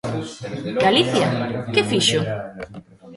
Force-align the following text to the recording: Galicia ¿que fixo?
Galicia 0.85 1.27
¿que 1.73 1.81
fixo? 1.91 2.19